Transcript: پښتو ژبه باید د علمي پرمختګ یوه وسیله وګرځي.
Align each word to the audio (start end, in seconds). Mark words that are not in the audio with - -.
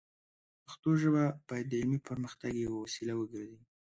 پښتو 0.65 0.89
ژبه 1.01 1.23
باید 1.47 1.65
د 1.69 1.73
علمي 1.79 1.99
پرمختګ 2.09 2.51
یوه 2.65 2.77
وسیله 2.85 3.13
وګرځي. 3.17 3.61